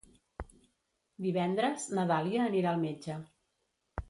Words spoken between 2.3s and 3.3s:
anirà al metge.